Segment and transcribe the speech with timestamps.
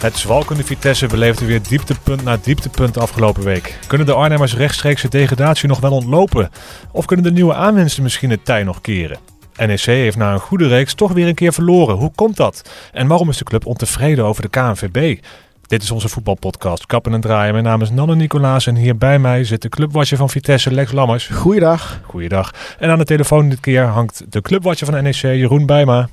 [0.00, 3.78] Het zwalkende Vitesse beleefde weer dieptepunt na dieptepunt afgelopen week.
[3.86, 6.50] Kunnen de Arnhemmers rechtstreeks de degradatie nog wel ontlopen?
[6.92, 9.18] Of kunnen de nieuwe aanwinsten misschien het tij nog keren?
[9.56, 11.96] NEC heeft na een goede reeks toch weer een keer verloren.
[11.96, 12.70] Hoe komt dat?
[12.92, 15.18] En waarom is de club ontevreden over de KNVB?
[15.66, 17.52] Dit is onze voetbalpodcast Kappen en Draaien.
[17.52, 20.92] Mijn naam is Nanne Nicolaas en hier bij mij zit de clubwatcher van Vitesse, Lex
[20.92, 21.26] Lammers.
[21.26, 22.00] Goeiedag.
[22.02, 22.54] Goeiedag.
[22.78, 26.08] En aan de telefoon dit keer hangt de clubwatcher van NEC, Jeroen Bijma.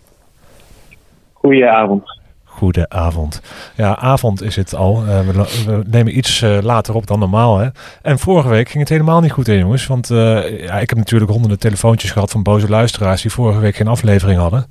[1.48, 2.04] Goedenavond.
[2.43, 3.41] Goedenavond.
[3.76, 5.03] Ja, avond is het al.
[5.03, 5.34] Uh, we,
[5.66, 7.58] we, nemen iets uh, later op dan normaal.
[7.58, 7.67] Hè?
[8.02, 9.88] En vorige week ging het helemaal niet goed in, jongens.
[9.88, 10.17] Want uh,
[10.66, 14.39] ja, ik heb natuurlijk honderden telefoontjes gehad van boze luisteraars die vorige week geen aflevering
[14.39, 14.66] hadden.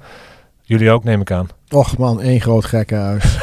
[0.62, 1.48] Jullie ook, neem ik aan.
[1.70, 3.38] Och man, één groot gekkenhuis.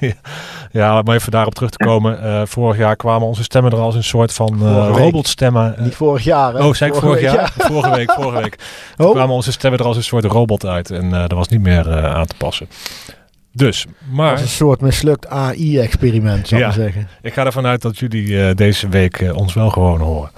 [0.00, 0.12] ja,
[0.74, 2.48] maar even daarop terug te komen.
[2.48, 5.74] vorig jaar kwamen onze stemmen er als een soort van robotstemmen.
[5.78, 6.64] Niet vorig jaar, hè?
[6.64, 7.52] Oh, zei ik vorig jaar?
[7.56, 7.66] Ja.
[7.66, 8.58] Vorige week, vorige week.
[8.96, 9.10] Oh.
[9.10, 10.90] kwamen onze stemmen er als een soort robot uit.
[10.90, 12.68] En dat was niet meer aan te passen.
[13.52, 14.30] Dus, maar...
[14.30, 17.08] Als een soort mislukt AI-experiment, zou ik ja, zeggen.
[17.22, 20.30] Ik ga ervan uit dat jullie deze week ons wel gewoon horen.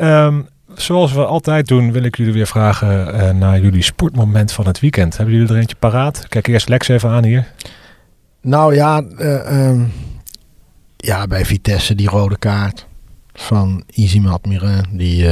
[0.00, 4.80] Um, zoals we altijd doen, wil ik jullie weer vragen naar jullie sportmoment van het
[4.80, 5.16] weekend.
[5.16, 6.24] Hebben jullie er eentje paraat?
[6.28, 7.46] Kijk eerst Lex even aan hier.
[8.40, 9.92] Nou ja, um,
[10.96, 12.86] ja bij Vitesse die rode kaart
[13.32, 14.84] van Izzy Admirin.
[14.90, 15.24] Die,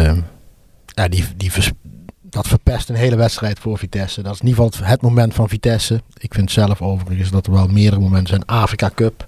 [0.86, 1.50] ja, die, die,
[2.30, 4.22] dat verpest een hele wedstrijd voor Vitesse.
[4.22, 6.02] Dat is in ieder geval het moment van Vitesse.
[6.18, 8.46] Ik vind zelf overigens dat er wel meerdere momenten zijn.
[8.46, 9.26] Afrika Cup,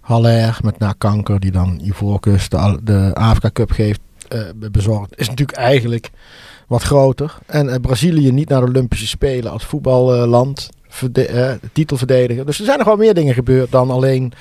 [0.00, 5.18] Haller met na kanker, die dan Ivoorkust de, de Afrika Cup geeft, uh, bezorgd.
[5.18, 6.10] Is natuurlijk eigenlijk
[6.66, 7.38] wat groter.
[7.46, 10.70] En uh, Brazilië niet naar de Olympische Spelen als voetballand.
[11.16, 12.46] Uh, titelverdediger.
[12.46, 14.32] Dus er zijn nog wel meer dingen gebeurd dan alleen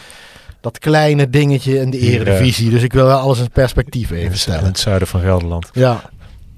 [0.61, 2.69] dat kleine dingetje in de eredivisie.
[2.69, 4.59] Dus ik wil wel alles in perspectief even stellen.
[4.59, 5.69] In het zuiden van Gelderland.
[5.73, 6.01] Ja.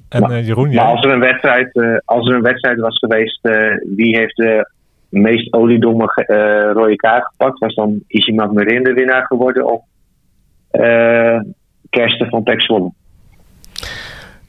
[0.10, 2.98] En maar, uh, Jeroen, maar als er een wedstrijd, uh, als er een wedstrijd was
[2.98, 3.54] geweest, uh,
[3.96, 4.70] wie heeft de
[5.10, 6.06] meest oliedomme
[6.74, 7.60] rode kaart gepakt?
[7.60, 9.82] Was dan Isimat Merin de winnaar geworden of
[11.90, 12.92] Kersten van Pek Zwolle?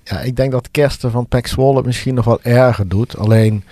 [0.04, 3.18] Ja, ik denk dat Kersten van Pek Zwolle misschien nog wel erger doet.
[3.18, 3.64] Alleen,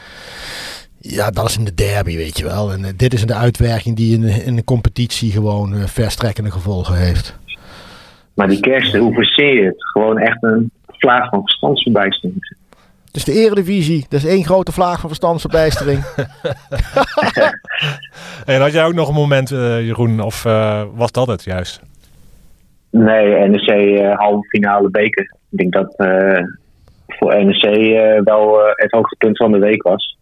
[1.02, 2.72] ja, dat is in de derby, weet je wel.
[2.72, 7.38] En dit is de uitwerking die in de, in de competitie gewoon verstrekkende gevolgen heeft.
[8.34, 9.90] Maar die Kersten, hoe verseer je het?
[9.92, 12.60] Gewoon echt een vlaag van verstandsverbijstering.
[13.12, 16.04] Dus de eredivisie, dat is één grote vlaag van verstandsverbijstering.
[18.52, 21.80] en had jij ook nog een moment, uh, Jeroen, of uh, was dat het juist?
[22.90, 25.34] Nee, NEC uh, halve finale beker.
[25.50, 25.94] Ik denk dat
[27.06, 27.62] voor NEC
[28.24, 30.16] wel het hoogtepunt van de week was.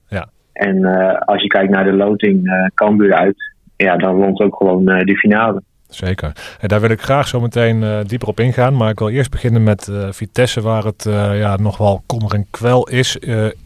[0.60, 0.84] En
[1.24, 5.16] als je kijkt naar de loting, uh, Cambuur uit, ja, dan won ook gewoon de
[5.16, 5.62] finale.
[5.88, 6.32] Zeker.
[6.60, 8.76] En daar wil ik graag zo meteen uh, dieper op ingaan.
[8.76, 12.34] Maar ik wil eerst beginnen met uh, Vitesse, waar het uh, ja, nog wel kommer
[12.34, 13.18] en kwel is.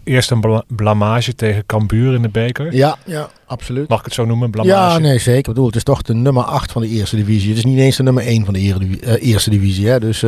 [0.04, 2.74] eerst een bla blamage tegen Cambuur in de beker.
[2.74, 3.88] Ja, ja, absoluut.
[3.88, 4.50] Mag ik het zo noemen?
[4.50, 4.74] Blamage?
[4.74, 5.38] Ja, nee, zeker.
[5.38, 7.48] Ik bedoel, het is toch de nummer 8 van de eerste divisie.
[7.48, 9.88] Het is niet eens de nummer 1 van de eerste, eerste divisie.
[9.88, 10.00] Hè?
[10.00, 10.24] Dus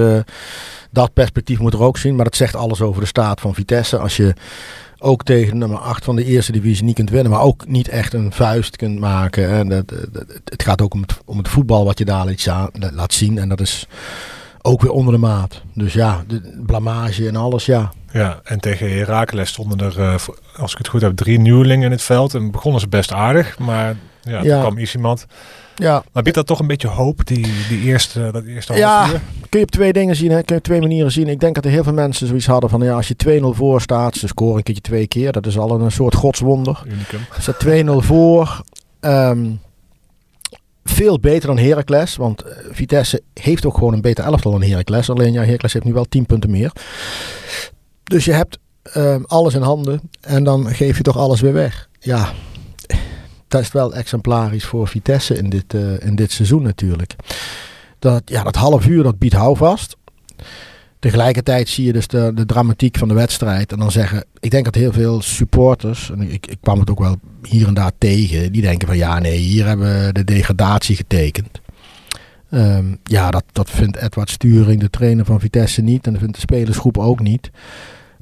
[0.91, 2.15] dat perspectief moet er ook zien.
[2.15, 3.98] Maar dat zegt alles over de staat van Vitesse.
[3.98, 4.34] Als je
[4.99, 8.12] ook tegen nummer 8 van de eerste divisie niet kunt winnen, maar ook niet echt
[8.12, 9.49] een vuist kunt maken.
[9.49, 12.34] En dat, dat, het gaat ook om het, om het voetbal wat je daar
[12.93, 13.39] laat zien.
[13.39, 13.87] En dat is
[14.62, 15.62] ook weer onder de maat.
[15.75, 17.93] Dus ja, de blamage en alles, ja.
[18.12, 20.15] Ja, en tegen Heracles stonden er, uh,
[20.57, 22.34] als ik het goed heb, drie nieuwelingen in het veld.
[22.34, 24.61] En begonnen ze best aardig, maar ja, ja.
[24.61, 25.27] kwam iemand.
[25.77, 26.05] Ja.
[26.13, 29.21] Maar biedt dat toch een beetje hoop, die, die eerste, dat eerste ja, half uur?
[29.49, 30.37] kun je op twee dingen zien, hè?
[30.37, 31.29] kun je op twee manieren zien.
[31.29, 33.81] Ik denk dat er heel veel mensen zoiets hadden van, ja, als je 2-0 voor
[33.81, 36.83] staat, ze scoren een keertje twee keer, dat is al een soort godswonder.
[36.87, 37.21] Unicum.
[37.41, 38.63] Ze 2-0 voor,
[39.01, 39.61] um,
[40.85, 45.11] veel beter dan Heracles, want Vitesse heeft ook gewoon een beter elftal dan Heracles.
[45.11, 46.73] Alleen ja, Heracles heeft nu wel 10 punten meer.
[48.05, 48.59] Dus je hebt
[48.97, 51.89] um, alles in handen en dan geef je toch alles weer weg.
[52.01, 52.33] Ja,
[53.61, 57.17] is wel exemplarisch voor Vitesse in dit, uh, in dit seizoen natuurlijk.
[57.99, 59.97] Dat, ja, dat half uur dat biedt houvast.
[60.99, 63.72] Tegelijkertijd zie je dus de, de dramatiek van de wedstrijd.
[63.72, 66.99] En dan zeggen, ik denk dat heel veel supporters, en ik, ik kwam het ook
[66.99, 70.97] wel hier en daar tegen, die denken van ja nee, hier hebben we de degradatie
[70.97, 71.60] getekend.
[72.51, 76.07] Um, ja, dat, dat vindt Edward Sturing, de trainer van Vitesse, niet.
[76.07, 77.51] En dat vindt de spelersgroep ook niet.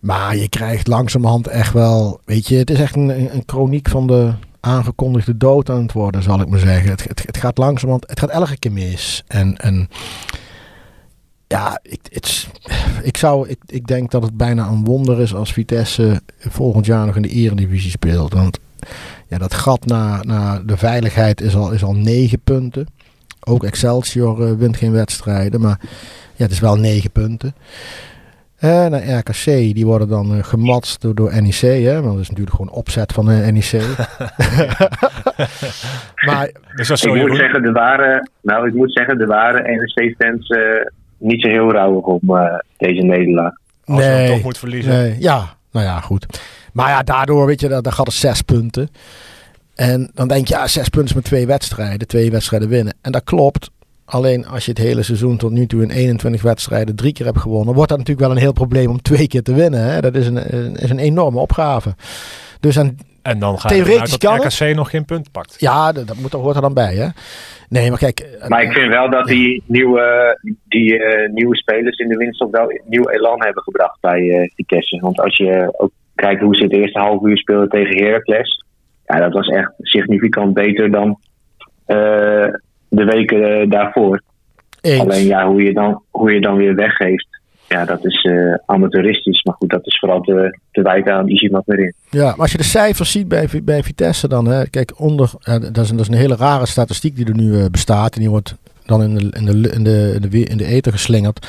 [0.01, 4.07] Maar je krijgt langzamerhand echt wel, weet je, het is echt een, een chroniek van
[4.07, 4.33] de,
[4.65, 6.91] aangekondigde dood aan het worden, zal ik maar zeggen.
[6.91, 9.25] Het, het, het gaat langzamerhand, het gaat elke keer mis.
[9.27, 9.89] En,
[11.47, 12.01] ja, ik,
[13.03, 17.07] ik, zou, ik, ik denk dat het bijna een wonder is als Vitesse volgend jaar
[17.07, 18.33] nog in de eredivisie speelt.
[18.33, 18.59] Want
[19.29, 22.87] ja, dat gat naar, naar de veiligheid is al, is al negen punten.
[23.41, 25.81] Ook Excelsior uh, wint geen wedstrijden, maar
[26.37, 27.55] ja, het is wel negen punten.
[28.65, 31.61] Uh, naar RKC, die worden dan uh, gematst door, door NEC.
[31.61, 32.03] Hè?
[32.03, 33.73] Want dat is natuurlijk gewoon opzet van de NEC.
[36.27, 40.49] maar, dus dat ik, moet zeggen, de ware, nou, ik moet zeggen, de ware NEC-fans
[40.49, 40.61] uh,
[41.19, 42.21] niet zo heel rouwig om
[42.77, 43.53] deze nederlaag.
[43.85, 44.93] Als nee, je toch moet verliezen.
[44.93, 46.41] Nee, ja, nou ja, goed.
[46.73, 48.89] Maar ja, daardoor, weet je, dan gaat het zes punten.
[49.75, 52.95] En dan denk je, ja, zes punten met twee wedstrijden, twee wedstrijden winnen.
[53.03, 53.71] En dat klopt.
[54.05, 57.39] Alleen als je het hele seizoen tot nu toe in 21 wedstrijden drie keer hebt
[57.39, 59.81] gewonnen, wordt dat natuurlijk wel een heel probleem om twee keer te winnen.
[59.81, 60.01] Hè?
[60.01, 60.37] Dat is een,
[60.77, 61.95] is een enorme opgave.
[62.61, 65.57] Dus en, en dan gaat theoretisch dat RKC nog geen punt pakt.
[65.59, 66.95] Ja, dat, dat moet, hoort er dan bij.
[66.95, 67.09] Hè?
[67.69, 68.21] Nee, maar kijk.
[68.21, 72.47] Eh, maar ik vind wel dat die, nieuwe, die uh, nieuwe spelers in de winst
[72.51, 75.01] wel nieuw elan hebben gebracht bij uh, Vitesse.
[75.01, 78.65] Want als je ook kijkt hoe ze het eerste half uur speelden tegen Heracles.
[79.07, 81.19] Ja, dat was echt significant beter dan
[82.95, 84.23] de weken eh, daarvoor.
[84.83, 87.27] Alleen ja, hoe je, dan, hoe je dan weer weggeeft,
[87.69, 89.43] ja, dat is uh, amateuristisch.
[89.43, 91.95] Maar goed, dat is vooral te, te wijten aan Isimat erin.
[92.11, 95.55] Ja, maar als je de cijfers ziet bij, bij Vitesse dan, hè, kijk, onder, uh,
[95.61, 98.15] dat, is een, dat is een hele rare statistiek die er nu uh, bestaat.
[98.15, 98.57] En die wordt
[98.87, 101.47] dan in de, in de, in de, in de, in de eten geslingerd.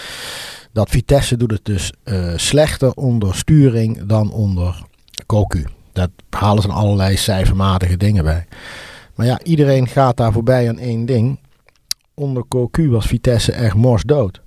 [0.73, 1.93] Dat Vitesse doet het dus
[2.35, 4.83] slechter onder sturing dan onder
[5.25, 5.65] Cocu.
[5.93, 8.45] Dat halen ze allerlei cijfermatige dingen bij.
[9.15, 11.39] Maar ja, iedereen gaat daar voorbij aan één ding.
[12.13, 14.41] Onder Cocu was Vitesse echt morsdood.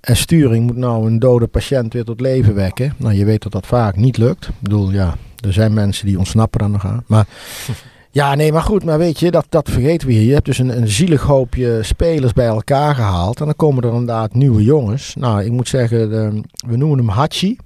[0.00, 2.94] En sturing moet nou een dode patiënt weer tot leven wekken.
[2.96, 4.48] Nou, je weet dat dat vaak niet lukt.
[4.48, 7.04] Ik bedoel, ja, er zijn mensen die ontsnappen dan nog aan.
[7.06, 7.26] Maar
[8.10, 10.26] ja, nee, maar goed, maar weet je, dat, dat vergeten we hier.
[10.26, 13.40] Je hebt dus een, een zielig hoopje spelers bij elkaar gehaald.
[13.40, 15.14] En dan komen er inderdaad nieuwe jongens.
[15.14, 17.56] Nou, ik moet zeggen, de, we noemen hem Hachi.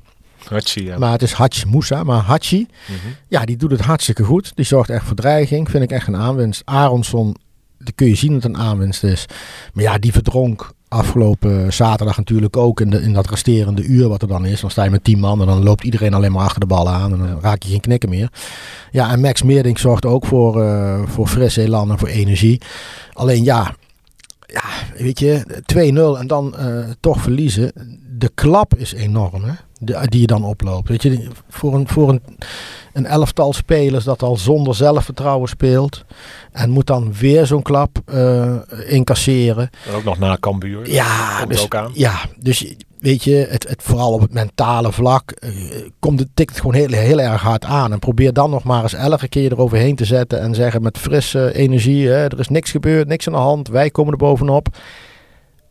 [0.49, 0.99] Hachi, ja.
[0.99, 2.99] Maar het is Hachi Moussa, maar Hachi, mhm.
[3.29, 4.53] ja, die doet het hartstikke goed.
[4.55, 6.63] Die zorgt echt voor dreiging, vind ik echt een aanwinst.
[6.65, 7.37] Aronson,
[7.79, 9.27] dan kun je zien dat het een aanwinst is.
[9.73, 14.23] Maar ja, die verdronk afgelopen zaterdag natuurlijk ook in, de, in dat resterende uur wat
[14.23, 14.61] er dan is.
[14.61, 16.89] Dan sta je met tien man en dan loopt iedereen alleen maar achter de bal
[16.89, 17.13] aan.
[17.13, 18.29] En dan raak je geen knikken meer.
[18.91, 22.61] Ja, en Max Meerding zorgt ook voor, uh, voor fris elan en voor energie.
[23.13, 23.75] Alleen ja,
[24.47, 24.63] ja
[24.97, 25.63] weet je,
[26.17, 27.73] 2-0 en dan uh, toch verliezen.
[28.17, 29.53] De klap is enorm, hè?
[30.09, 30.89] die je dan oploopt.
[30.89, 32.23] Weet je, voor een, voor een,
[32.93, 36.05] een elftal spelers dat al zonder zelfvertrouwen speelt.
[36.53, 38.57] En moet dan weer zo'n klap uh,
[38.87, 39.71] incasseren.
[39.89, 40.91] En ook nog na Cambuur.
[40.91, 41.91] Ja, dus, ook aan.
[41.95, 45.51] ja, dus weet je, het, het, vooral op het mentale vlak uh,
[45.99, 47.93] komt het, tikt het gewoon heel, heel erg hard aan.
[47.93, 51.55] En probeer dan nog maar eens elke keer eroverheen te zetten en zeggen met frisse
[51.55, 54.69] energie, hè, er is niks gebeurd, niks aan de hand, wij komen er bovenop.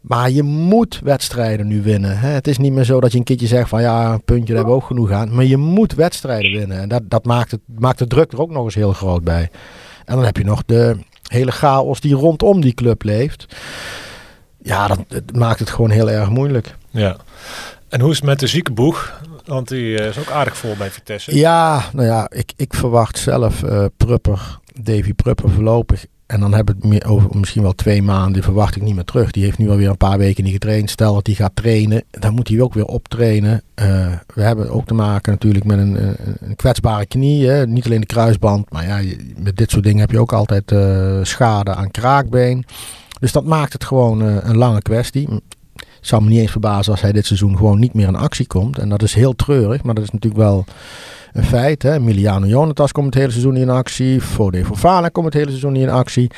[0.04, 2.20] Maar je moet wedstrijden nu winnen.
[2.20, 2.28] Hè?
[2.28, 4.56] Het is niet meer zo dat je een keertje zegt van ja, een puntje, daar
[4.56, 5.36] hebben we ook genoeg aan.
[5.36, 6.80] Maar je moet wedstrijden winnen.
[6.80, 9.50] En dat, dat maakt, het, maakt de druk er ook nog eens heel groot bij.
[10.06, 10.98] En dan heb je nog de
[11.28, 13.56] hele chaos die rondom die club leeft.
[14.62, 16.76] Ja, dat, maakt het gewoon heel erg moeilijk.
[16.90, 17.18] Ja.
[17.90, 19.22] En hoe is het met de ziekenboeg?
[19.46, 21.36] Want die eh, is ook aardig vol bij Vitesse.
[21.36, 26.76] Ja, nou ja, ik, ik verwacht zelf uh, Prupper, Davy Prupper voorlopig en dan hebben
[26.80, 29.32] we het over misschien wel twee maanden, verwacht ik niet meer terug.
[29.32, 30.90] Die heeft nu alweer een paar weken niet getraind.
[30.90, 33.62] Stel dat hij gaat trainen, dan moet hij ook weer optrainen.
[33.82, 33.86] Uh,
[34.34, 37.48] we hebben ook te maken natuurlijk met een, een kwetsbare knie.
[37.48, 37.68] Hè?
[37.68, 41.20] Niet alleen de kruisband, maar ja, met dit soort dingen heb je ook altijd uh,
[41.24, 42.66] schade aan kraakbeen.
[43.20, 45.28] Dus dat maakt het gewoon uh, een lange kwestie.
[45.74, 48.48] Het zou me niet eens verbazen als hij dit seizoen gewoon niet meer in actie
[48.48, 48.78] komt.
[48.78, 50.66] En dat is heel treurig, maar dat is natuurlijk wel
[51.34, 51.84] een feit.
[51.84, 51.94] Hè.
[51.94, 54.22] Emiliano Jonatas komt het hele seizoen niet in actie.
[54.22, 56.32] Fode Fofana komt het hele seizoen niet in actie.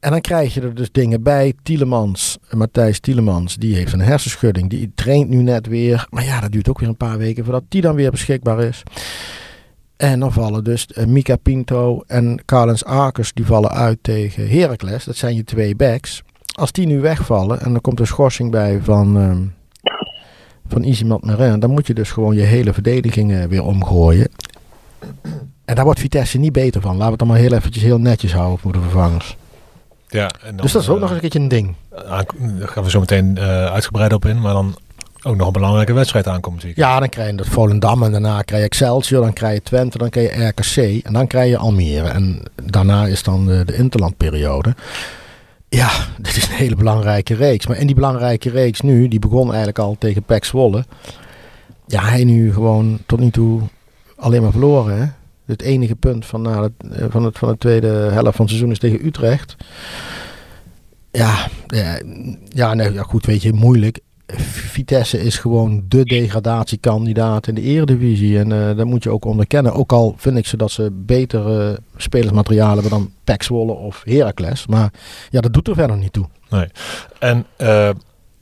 [0.00, 1.54] En dan krijg je er dus dingen bij.
[1.62, 4.70] Tielemans, Matthijs Tielemans, die heeft een hersenschudding.
[4.70, 6.06] Die traint nu net weer.
[6.10, 8.82] Maar ja, dat duurt ook weer een paar weken voordat die dan weer beschikbaar is.
[9.96, 15.04] En dan vallen dus uh, Mika Pinto en Carlens Akers, die vallen uit tegen Heracles.
[15.04, 16.22] Dat zijn je twee backs.
[16.54, 19.16] Als die nu wegvallen en dan komt een schorsing bij van...
[19.16, 19.42] Ehm,
[20.68, 24.28] van Izimat Marin, dan moet je dus gewoon je hele verdediging weer omgooien.
[25.64, 26.90] En daar wordt Vitesse niet beter van.
[26.90, 29.36] Laten we het dan maar heel eventjes heel netjes houden voor de vervangers.
[30.08, 31.74] Ja, en dan, dus dat is ook nog eens een keertje een ding.
[31.90, 32.24] Daar
[32.68, 34.40] gaan we zo meteen uh, uitgebreid op in.
[34.40, 34.76] Maar dan
[35.22, 36.60] ook nog een belangrijke wedstrijd aankomt.
[36.60, 36.76] Zie ik.
[36.76, 39.98] Ja, dan krijg je dat Volendam en daarna krijg je Excelsior, dan krijg je Twente,
[39.98, 42.08] dan krijg je RKC en dan krijg je Almere.
[42.08, 44.74] En daarna is dan de, de interlandperiode.
[45.68, 47.66] Ja, dit is een hele belangrijke reeks.
[47.66, 50.84] Maar in die belangrijke reeks nu, die begon eigenlijk al tegen Pek Zwolle.
[51.86, 53.60] Ja, hij nu gewoon tot nu toe
[54.16, 54.98] alleen maar verloren.
[54.98, 55.06] Hè?
[55.44, 58.70] Het enige punt van, het, eh, van, het, van de tweede helft van het seizoen
[58.70, 59.56] is tegen Utrecht.
[61.10, 62.00] Ja, ja,
[62.48, 64.00] ja, nee, ja goed, weet je, moeilijk.
[64.34, 68.38] Vitesse is gewoon de degradatiekandidaat in de eredivisie.
[68.38, 69.72] En uh, dat moet je ook onderkennen.
[69.72, 74.66] Ook al vind ik ze dat ze betere spelersmaterialen hebben dan Pek Zwolle of Heracles.
[74.66, 74.92] Maar
[75.30, 76.26] ja, dat doet er verder niet toe.
[76.50, 76.66] Nee.
[77.18, 77.90] En uh,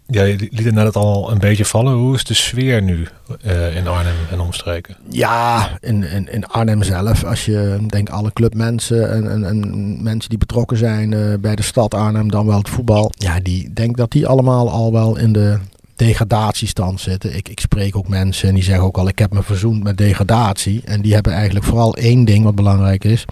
[0.06, 1.92] Ja, je liet het net al een beetje vallen.
[1.92, 3.06] Hoe is de sfeer nu
[3.46, 4.96] uh, in Arnhem en omstreken?
[5.08, 7.24] Ja, in, in, in Arnhem zelf.
[7.24, 11.94] Als je denkt alle clubmensen en, en, en mensen die betrokken zijn bij de stad
[11.94, 13.12] Arnhem, dan wel het voetbal.
[13.14, 15.58] Ja, die denk dat die allemaal al wel in de
[15.96, 17.36] degradatiestand zitten.
[17.36, 19.96] Ik, ik spreek ook mensen en die zeggen ook al, ik heb me verzoend met
[19.96, 20.82] degradatie.
[20.84, 23.24] En die hebben eigenlijk vooral één ding wat belangrijk is.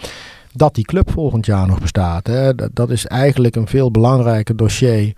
[0.52, 2.26] Dat die club volgend jaar nog bestaat.
[2.26, 2.54] Hè.
[2.54, 5.14] Dat, dat is eigenlijk een veel belangrijker dossier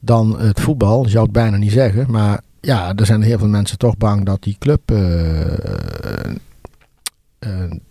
[0.00, 1.04] dan het voetbal.
[1.04, 2.10] Je zou het bijna niet zeggen.
[2.10, 4.98] Maar ja, er zijn heel veel mensen toch bang dat die club uh,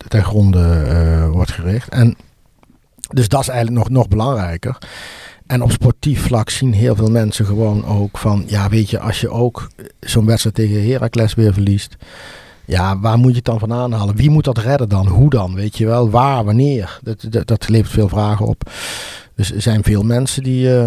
[0.08, 1.88] ten gronde wordt gericht.
[1.88, 2.16] En
[3.08, 4.78] dus dat is eigenlijk nog, nog belangrijker.
[5.46, 9.20] En op sportief vlak zien heel veel mensen gewoon ook van, ja weet je, als
[9.20, 9.70] je ook
[10.00, 11.96] zo'n wedstrijd tegen Heracles weer verliest,
[12.64, 14.16] ja, waar moet je het dan van aanhalen?
[14.16, 15.06] Wie moet dat redden dan?
[15.06, 15.54] Hoe dan?
[15.54, 16.10] Weet je wel?
[16.10, 16.44] Waar?
[16.44, 16.98] Wanneer?
[17.02, 18.70] Dat, dat, dat levert veel vragen op.
[19.34, 20.86] Dus er zijn veel mensen die, uh,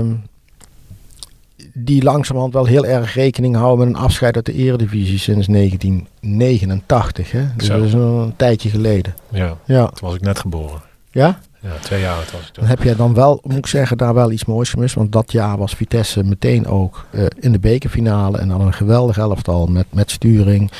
[1.74, 7.32] die langzamerhand wel heel erg rekening houden met een afscheid uit de eredivisie sinds 1989.
[7.32, 7.46] Hè?
[7.56, 9.16] Dus dat is een tijdje geleden.
[9.30, 10.82] Ja, ja, toen was ik net geboren.
[11.12, 11.40] Ja?
[11.60, 12.52] Ja, twee jaar oud was toen.
[12.54, 14.96] Dan heb jij dan wel, moet ik zeggen, daar wel iets moois gemist.
[14.96, 18.38] Want dat jaar was Vitesse meteen ook uh, in de bekerfinale.
[18.38, 20.72] En dan een geweldig elftal met, met sturing.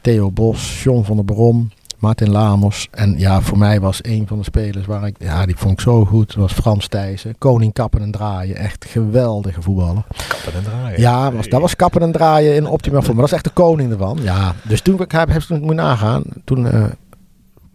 [0.00, 2.88] Theo Bos, John van der Brom, Martin Lamos.
[2.90, 5.80] En ja, voor mij was een van de spelers waar ik, ja, die vond ik
[5.80, 6.26] zo goed.
[6.26, 7.38] Dat was Frans Thijssen.
[7.38, 8.56] Koning kappen en draaien.
[8.56, 10.02] Echt geweldige voetballer.
[10.28, 11.00] Kappen en draaien.
[11.00, 13.16] Ja, was, dat was kappen en draaien in optimaal vorm.
[13.16, 14.18] Maar dat is echt de koning ervan.
[14.22, 16.22] Ja, dus toen ik heb, heb ik moet nagaan.
[16.44, 16.84] Toen uh,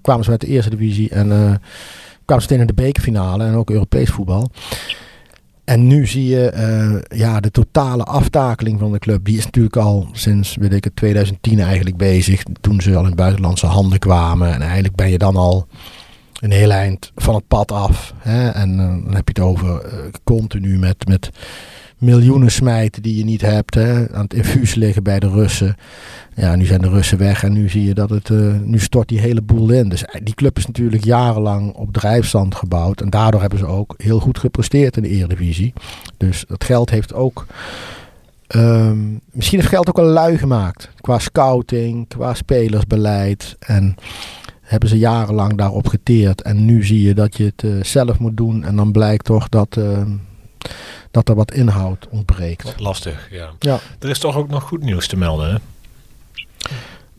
[0.01, 1.51] kwamen ze met de eerste divisie en uh,
[2.29, 4.51] kwamen ze in de bekerfinale en ook Europees voetbal.
[5.63, 9.25] En nu zie je uh, ja, de totale aftakeling van de club.
[9.25, 12.43] Die is natuurlijk al sinds weet ik, 2010 eigenlijk bezig.
[12.61, 14.53] Toen ze al in buitenlandse handen kwamen.
[14.53, 15.67] En eigenlijk ben je dan al
[16.39, 18.13] een heel eind van het pad af.
[18.17, 18.49] Hè?
[18.49, 21.29] En uh, dan heb je het over uh, continu met, met
[21.99, 23.75] miljoenen smijten die je niet hebt.
[23.75, 24.13] Hè?
[24.13, 25.75] Aan het infuus liggen bij de Russen.
[26.35, 29.07] Ja, nu zijn de Russen weg en nu zie je dat het, uh, nu stort
[29.07, 29.89] die hele boel in.
[29.89, 33.01] Dus die club is natuurlijk jarenlang op drijfstand gebouwd.
[33.01, 35.73] En daardoor hebben ze ook heel goed gepresteerd in de Eredivisie.
[36.17, 37.45] Dus dat geld heeft ook,
[38.55, 40.89] um, misschien heeft geld ook een lui gemaakt.
[41.01, 43.55] Qua scouting, qua spelersbeleid.
[43.59, 43.95] En
[44.61, 46.41] hebben ze jarenlang daarop geteerd.
[46.41, 48.63] En nu zie je dat je het uh, zelf moet doen.
[48.63, 49.75] En dan blijkt toch dat...
[49.79, 50.01] Uh,
[51.11, 52.73] dat er wat inhoud ontbreekt.
[52.77, 53.49] Lastig, ja.
[53.59, 53.79] ja.
[53.99, 55.57] Er is toch ook nog goed nieuws te melden, hè?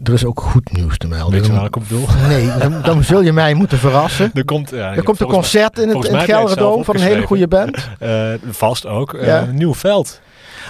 [0.02, 1.32] Er is ook goed nieuws te melden.
[1.32, 2.06] Weet je waar ik op bedoel?
[2.28, 4.30] Nee, dan, dan zul je mij moeten verrassen.
[4.34, 7.26] Er komt, ja, er komt een concert in het, in het Gelderdoom van een hele
[7.26, 7.88] goede band.
[8.02, 9.14] Uh, vast ook.
[9.14, 9.42] Uh, ja.
[9.42, 10.20] Een nieuw veld.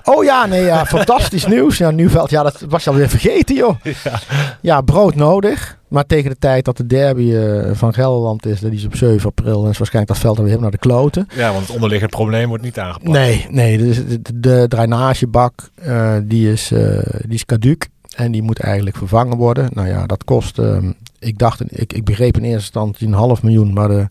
[0.04, 1.78] Oh ja, nee, ja, fantastisch nieuws.
[1.78, 3.74] Ja, Nieuwveld, ja, dat was je alweer vergeten, joh.
[3.82, 4.20] Ja.
[4.60, 5.78] ja, brood nodig.
[5.88, 9.28] Maar tegen de tijd dat de derby uh, van Gelderland is, dat is op 7
[9.28, 11.26] april, en is waarschijnlijk dat veld weer helemaal naar de kloten.
[11.34, 13.12] Ja, want het onderliggend probleem wordt niet aangepakt.
[13.12, 17.88] Nee, nee, dus de, de, de drainagebak, uh, die, is, uh, die is caduc.
[18.16, 19.68] En die moet eigenlijk vervangen worden.
[19.72, 23.42] Nou ja, dat kost, ehm, ik dacht, ik, ik begreep in eerste instantie een half
[23.42, 24.06] miljoen, maar de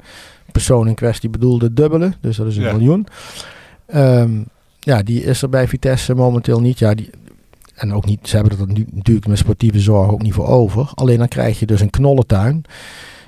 [0.51, 2.13] persoon in kwestie bedoelde het dubbele.
[2.21, 2.71] Dus dat is een ja.
[2.73, 3.07] miljoen.
[3.95, 4.47] Um,
[4.89, 6.79] ja, die is er bij Vitesse momenteel niet.
[6.79, 7.09] Ja, die,
[7.75, 10.91] en ook niet, ze hebben er natuurlijk met sportieve zorg ook niet voor over.
[10.95, 12.63] Alleen dan krijg je dus een knollentuin.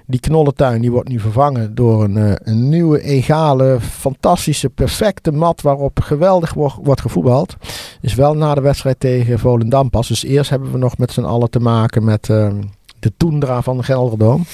[0.05, 5.61] Die knollentuin die wordt nu vervangen door een, uh, een nieuwe, egale, fantastische, perfecte mat
[5.61, 7.55] waarop geweldig wordt, wordt gevoetbald.
[8.01, 10.07] Is wel na de wedstrijd tegen Volendam pas.
[10.07, 12.53] Dus eerst hebben we nog met z'n allen te maken met uh,
[12.99, 14.45] de toendra van de Gelderdoom.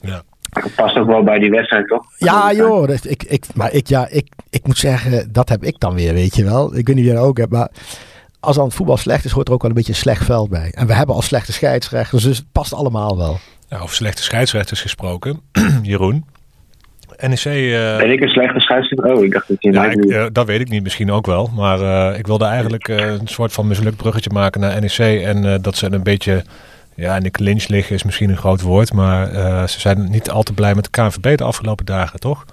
[0.00, 0.22] Ja.
[0.52, 2.04] Dat past ook wel bij die wedstrijd, toch?
[2.18, 2.88] Ja, joh.
[2.88, 6.14] Dat, ik, ik, maar ik, ja, ik, ik moet zeggen, dat heb ik dan weer,
[6.14, 6.76] weet je wel.
[6.76, 7.68] Ik weet niet wie dat ook hebt, maar
[8.40, 10.50] als dan het voetbal slecht is, hoort er ook wel een beetje een slecht veld
[10.50, 10.70] bij.
[10.70, 13.38] En we hebben al slechte scheidsrechters, dus het past allemaal wel.
[13.68, 15.40] Ja, over slechte scheidsrechters gesproken,
[15.82, 16.24] Jeroen.
[17.20, 17.44] NEC...
[17.44, 19.14] Uh, ben ik een slechte scheidsrechter?
[19.14, 19.72] Oh, ik dacht dat je...
[19.72, 21.50] Ja, ik, uh, dat weet ik niet, misschien ook wel.
[21.56, 25.22] Maar uh, ik wilde eigenlijk een soort van mislukt bruggetje maken naar NEC.
[25.22, 26.44] En dat ze een beetje...
[26.94, 28.92] Ja, in de clinch liggen is misschien een groot woord.
[28.92, 29.26] Maar
[29.68, 32.44] ze zijn niet al te blij met de KNVB de afgelopen dagen, toch?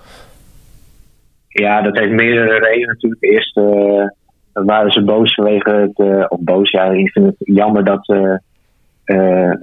[1.47, 3.23] Ja, dat heeft meerdere redenen natuurlijk.
[3.23, 4.05] Eerst uh,
[4.53, 8.07] waren ze boos vanwege het, uh, of boos, ja, ik vind het jammer dat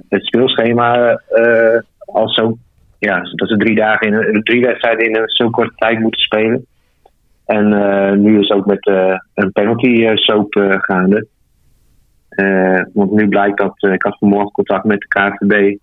[0.09, 1.21] het speelschema
[2.05, 2.57] al zo,
[2.99, 6.65] ja, dat ze drie dagen in drie wedstrijden in een zo korte tijd moeten spelen.
[7.45, 7.69] En
[8.21, 8.87] nu is ook met
[9.33, 11.27] een penalty soap gaande.
[12.93, 15.77] Want nu blijkt dat, ik had vanmorgen contact met de KVB,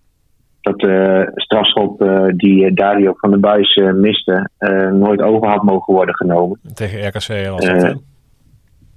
[0.65, 5.63] dat de strafschop uh, die Dario van der Buis uh, miste, uh, nooit over had
[5.63, 6.59] mogen worden genomen.
[6.73, 7.93] Tegen RKC was dat, hè?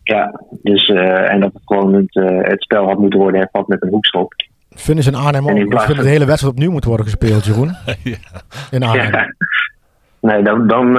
[0.02, 2.14] Ja, dus, en dat het gewoon het,
[2.48, 4.32] het spel had moeten worden hervat met een hoekschop.
[4.70, 5.56] Vinden ze in Arnhem ook?
[5.56, 7.68] Ik vind de hele wedstrijd opnieuw moet worden gespeeld, Jeroen?
[8.02, 8.16] ja.
[8.70, 9.12] In Arnhem.
[9.12, 9.32] Ja.
[10.20, 10.98] Nee, dan, dan,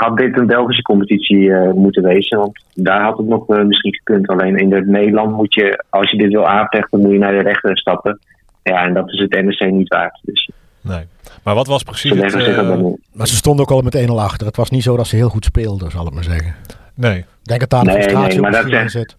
[0.00, 2.38] had dit een Belgische competitie eh, moeten wezen.
[2.38, 4.28] Want daar had het nog eh, misschien gekund.
[4.28, 7.42] Alleen in het Nederland moet je, als je dit wil aanvechten, moet je naar de
[7.42, 8.18] rechter stappen.
[8.62, 10.20] Ja, en dat is het NEC niet waard.
[10.22, 11.04] Dus Nee.
[11.44, 12.34] Maar wat was precies ze het...
[12.34, 13.00] leggen zich dan in.
[13.12, 14.46] Maar ze stonden ook al met 1-0 achter.
[14.46, 16.54] Het was niet zo dat ze heel goed speelden, zal ik maar zeggen.
[16.94, 17.18] nee.
[17.18, 19.16] Ik denk dat daar de Nee, frustratie nee, maar dat zegt- zit.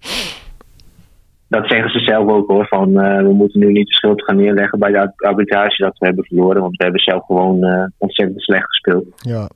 [1.48, 2.68] Dat zeggen ze zelf ook hoor.
[2.68, 6.06] Van, eh, we moeten nu niet de schuld gaan neerleggen bij de arbitrage dat we
[6.06, 6.62] hebben verloren.
[6.62, 9.06] Want we hebben zelf gewoon eh, ontzettend slecht gespeeld.
[9.16, 9.50] Ja.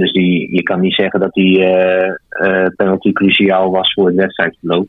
[0.00, 4.16] Dus die, je kan niet zeggen dat die eh, eh, penalty cruciaal was voor het
[4.16, 4.88] wedstrijdverloop.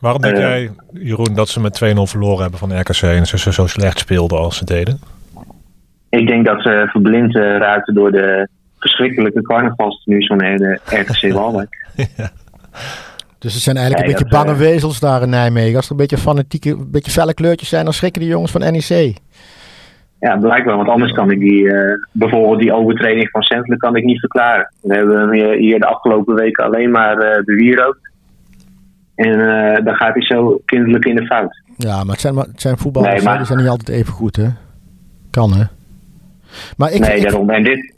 [0.00, 0.40] Waarom denk Eh.
[0.40, 3.98] jij, Jeroen, dat ze met 2-0 verloren hebben van RKC en ze ze zo slecht
[3.98, 5.00] speelden als ze deden?
[6.08, 8.48] Ik denk dat ze verblind raakten door de
[8.78, 11.86] verschrikkelijke carnavalstenues van de RKC Waalwijk.
[13.38, 15.76] Dus het zijn eigenlijk een beetje bange wezels daar in Nijmegen.
[15.76, 18.60] Als er een beetje fanatieke, een beetje felle kleurtjes zijn, dan schrikken die jongens van
[18.60, 19.16] NEC.
[20.22, 24.04] Ja, blijkbaar, want anders kan ik die, eh, bijvoorbeeld die overtreding van Sentler kan ik
[24.04, 24.72] niet verklaren.
[24.80, 28.10] We hebben hem hier, de afgelopen weken alleen maar eh bewierookt.
[29.14, 31.60] En eh, dan gaat hij zo kinderlijk in de fout.
[31.76, 33.88] Ja, maar het zijn, maar, het zijn voetballers, Nee, maar- hè, die zijn niet altijd
[33.88, 34.46] even goed, hè?
[35.30, 35.64] Kan, hè?
[36.76, 37.50] Maar ik, nee, ik- daarom.
[37.50, 37.94] En dit,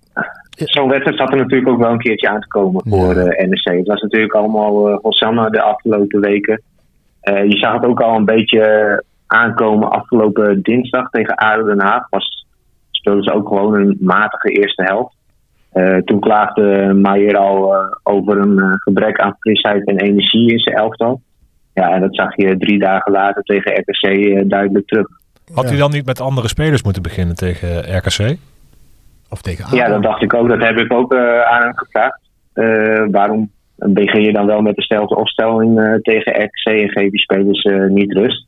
[0.56, 3.24] zo'n wedstrijd zat er natuurlijk ook wel een keertje aan te komen voor Ja.
[3.46, 3.64] NEC.
[3.78, 6.62] Het was natuurlijk allemaal uh, Hosanna de afgelopen weken.
[7.22, 9.02] Je zag het ook al een beetje
[9.34, 12.06] aankomen afgelopen dinsdag tegen ADO Den Haag.
[12.10, 12.46] Was,
[12.90, 15.14] speelden ze ook gewoon een matige eerste helft.
[15.72, 20.58] Eh, toen klaagde Maier al eh, over een eh, gebrek aan frisheid en energie in
[20.58, 21.20] zijn elftal.
[21.74, 25.06] Ja, en dat zag je drie dagen later tegen RKC duidelijk terug.
[25.54, 28.36] Had hij dan niet met andere spelers moeten beginnen tegen RKC?
[29.30, 29.76] Of tegen ADO.
[29.76, 30.48] Ja, dat dacht ik ook.
[30.48, 32.20] Dat heb ik ook eh, aan hem gevraagd.
[32.52, 37.20] Eh, waarom begin je dan wel met dezelfde opstelling eh, tegen RKC en geef die
[37.20, 38.46] spelers eh, niet rust?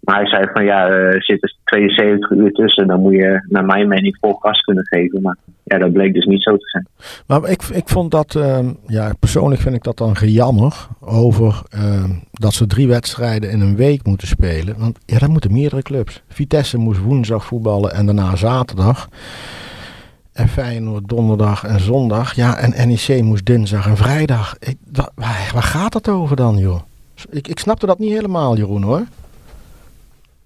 [0.00, 2.86] Maar hij zei van ja, eh, er zitten 72 uur tussen.
[2.86, 5.22] Dan moet je naar mijn mening vol gas kunnen geven.
[5.22, 6.86] Maar ja, dat bleek dus niet zo te zijn.
[7.26, 12.10] Maar ik, ik vond dat, ehm, ja, persoonlijk vind ik dat dan gejammer over ehm,
[12.32, 14.78] dat ze drie wedstrijden in een week moeten spelen.
[14.78, 16.22] Want ja, dat moeten meerdere clubs.
[16.28, 19.08] Vitesse moest woensdag voetballen en daarna zaterdag.
[20.32, 22.34] En Feyenoord donderdag en zondag.
[22.34, 24.56] Ja, en NEC moest dinsdag en vrijdag.
[25.14, 26.80] Waar, waar gaat het over dan, joh?
[27.30, 29.02] Ik, ik snapte dat niet helemaal, Jeroen, hoor.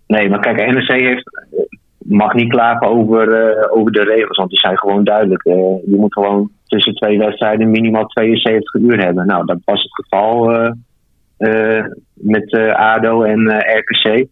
[0.07, 1.31] Nee, maar kijk, NEC heeft,
[1.99, 4.37] mag niet klagen over, eh, over de regels.
[4.37, 5.45] Want die zijn gewoon duidelijk.
[5.45, 5.55] Eh,
[5.87, 9.27] je moet gewoon tussen twee wedstrijden minimaal 72 uur hebben.
[9.27, 10.71] Nou, dat was het geval eh,
[11.37, 14.27] eh, met eh, ADO en eh, RKC.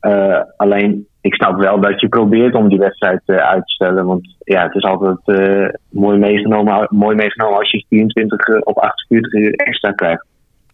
[0.00, 4.04] Eh, alleen, ik snap wel dat je probeert om die wedstrijd eh, uit te stellen.
[4.06, 8.74] Want ja, het is altijd eh, mooi, meegenomen, mooi meegenomen als je 24 eh, of
[8.74, 10.26] 48 uur extra krijgt.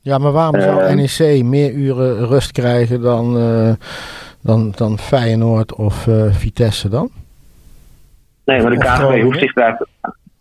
[0.06, 0.96] Ja, maar waarom zou Ehm.
[0.96, 3.72] NEC meer uren rust krijgen dan, eh,
[4.42, 7.08] dan, dan Feyenoord of eh, Vitesse dan?
[8.44, 9.24] Nee, maar de Groningen.
[9.24, 9.82] hoeft zich daar.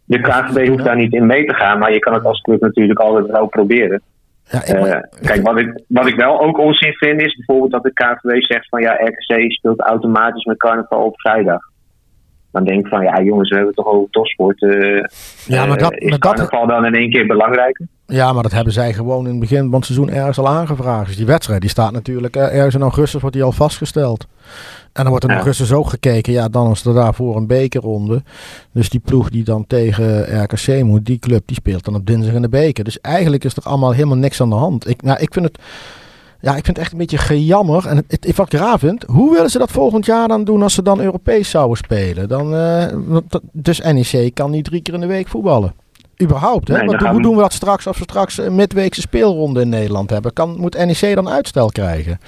[0.06, 2.62] De KVB hoeft daar niet in mee te gaan, maar je kan het als club
[2.62, 4.02] natuurlijk altijd wel proberen.
[4.44, 7.84] Ja, ik, Eh, kijk, wat ik, wat ik wel ook onzin vind is bijvoorbeeld dat
[7.84, 11.62] de KVB zegt van ja, RKC speelt automatisch met carnaval op vrijdag.
[12.52, 14.60] Dan denk ik van ja, jongens, we hebben toch over topsport.
[15.46, 17.88] Ja, maar dat- is maar dat- carnaval dan in één keer belangrijker?
[18.08, 21.08] Ja, maar dat hebben zij gewoon in het begin van het seizoen ergens al aangevraagd.
[21.08, 24.28] Dus die wedstrijd die staat natuurlijk eh, ergens in augustus wordt die al vastgesteld.
[24.94, 25.36] En dan wordt in Ja.
[25.36, 26.34] augustus ook gekeken.
[26.34, 28.24] Ja, dan is er daarvoor een bekerronde.
[28.72, 32.34] Dus die ploeg die dan tegen RKC moet, die club, die speelt dan op dinsdag
[32.34, 32.84] in de beker.
[32.84, 34.90] Dus eigenlijk is er allemaal helemaal niks aan de hand.
[34.90, 35.60] Ik, nou, ik vind het...
[36.42, 37.88] Ja, ik vind het echt een beetje gejammer.
[37.88, 40.62] En het, het, wat ik raar vind, hoe willen ze dat volgend jaar dan doen
[40.64, 42.28] als ze dan Europees zouden spelen?
[42.28, 42.86] Dan, eh,
[43.52, 45.74] dus NEC kan niet drie keer in de week voetballen.
[46.24, 46.78] Überhaupt, hè?
[46.78, 49.70] Nee, gaan hoe we- doen we dat straks als we straks een midweekse speelronde in
[49.70, 50.34] Nederland hebben?
[50.34, 52.20] Kan, moet NEC dan uitstel krijgen?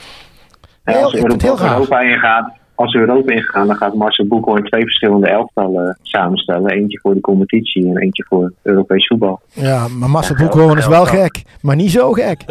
[0.84, 1.74] Ja, Heel- als ik vind het Europa, heel.
[1.74, 6.72] Europa ingaat, als we Europa ingaan, dan gaat Marcel Boekhoorn twee verschillende elftallen samenstellen.
[6.72, 9.42] Eentje voor de competitie en eentje voor Europees voetbal.
[9.54, 11.42] Ja, maar Marcel Ja, Boekhoorn is wel gek.
[11.62, 12.42] Maar niet zo gek.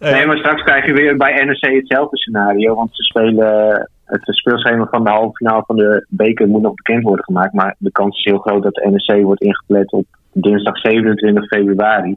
[0.00, 2.74] Nee, maar straks krijg je weer bij NEC hetzelfde scenario.
[2.74, 7.02] Want ze spelen het speelschema van de halve finale van de beker moet nog bekend
[7.02, 7.52] worden gemaakt.
[7.52, 12.16] Maar de kans is heel groot dat de NEC wordt ingepland op dinsdag 27 februari.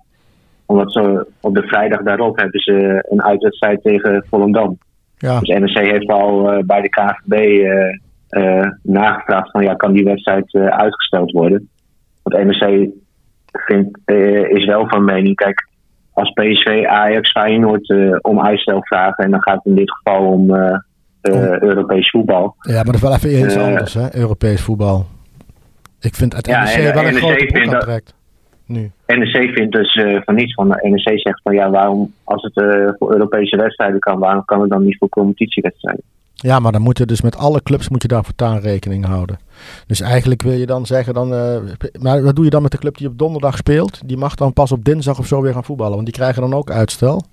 [0.66, 4.78] Omdat ze op de vrijdag daarop hebben ze een uitwedstrijd tegen Volendam.
[5.18, 7.90] Ja, Dus NEC heeft al eh, bij de KVB eh,
[8.30, 11.70] eh, nagevraagd van ja, kan die wedstrijd uitgesteld worden?
[12.24, 12.90] Want NEC
[13.52, 14.00] vindt,
[14.50, 15.68] is wel van mening, kijk,
[16.14, 20.48] als PSV, Ajax, Feyenoord om uitstel vragen en dan gaat het in dit geval om
[21.32, 22.56] eh, Europees voetbal.
[22.60, 24.16] ja maar dat is wel even iets Eh, anders, hè?
[24.16, 25.06] Europees voetbal.
[26.00, 28.14] Ik vind het NEC en- wel een NEC grote broek vindt dat- aantrekt.
[28.66, 28.92] Nu.
[29.08, 30.68] NEC vindt dus eh, van niets van.
[30.68, 32.54] NEC zegt van ja, waarom als het
[33.00, 36.04] voor Europese wedstrijden kan, waarom kan het dan niet voor competitiewedstrijden?
[36.36, 39.40] Ja, maar dan moet je dus met alle clubs moet je daar voortaan rekening houden.
[39.88, 41.56] Dus eigenlijk wil je dan zeggen, dan, uh,
[42.00, 44.08] maar wat doe je dan met de club die op donderdag speelt?
[44.08, 46.54] Die mag dan pas op dinsdag of zo weer gaan voetballen, want die krijgen dan
[46.54, 47.24] ook uitstel.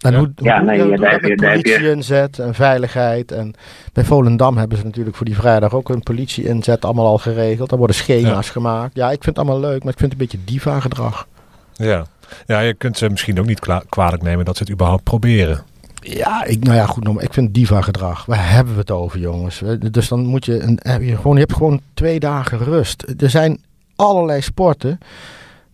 [0.00, 0.18] En ja.
[0.18, 3.32] hoe, hoe ja, nee, daar heb je- heb je- politie inzet en veiligheid?
[3.32, 3.54] En
[3.92, 7.70] bij Volendam hebben ze natuurlijk voor die vrijdag ook een politie inzet allemaal al geregeld.
[7.72, 8.96] Er worden schema's gemaakt.
[8.96, 11.26] Ja, ik vind het allemaal leuk, maar ik vind het een beetje diva gedrag.
[11.72, 12.04] Ja.
[12.46, 15.62] ja, je kunt ze misschien ook niet kwa- kwalijk nemen dat ze het überhaupt proberen.
[16.02, 18.24] Ja, ik, nou ja, goed, nou, ik vind diva gedrag.
[18.26, 19.62] Waar hebben we het over, jongens?
[19.90, 23.04] Dus dan moet je, een, heb je, gewoon, je hebt gewoon twee dagen rust.
[23.18, 23.60] Er zijn
[23.96, 24.98] allerlei sporten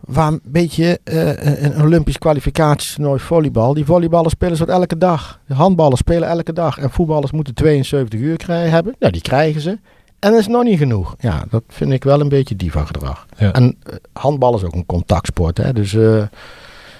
[0.07, 3.75] waar een beetje eh, een Olympisch kwalificatietoernooi volleybal.
[3.75, 5.40] Die volleyballers spelen ze elke dag.
[5.47, 6.79] De handballen spelen elke dag.
[6.79, 8.95] En voetballers moeten 72 uur krijgen, hebben.
[8.99, 9.79] Ja, die krijgen ze.
[10.19, 11.14] En dat is nog niet genoeg.
[11.19, 13.27] Ja, dat vind ik wel een beetje diva gedrag.
[13.37, 13.53] Ja.
[13.53, 15.73] En eh, handbal is ook een contactsport, hè.
[15.73, 16.23] Dus eh,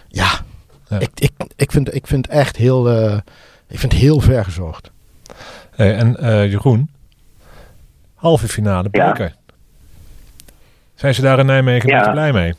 [0.09, 0.31] ja,
[0.88, 0.99] Ja.
[0.99, 3.19] Ik, ik, ik, vind, ik vind echt heel, eh,
[3.69, 4.90] ik vind heel ver gezocht.
[5.71, 6.90] Hey, en eh, Jeroen,
[8.14, 9.07] halve finale Ja.
[9.12, 9.35] beker.
[10.95, 12.01] Zijn ze daar in Nijmegen Ja.
[12.03, 12.55] niet blij mee?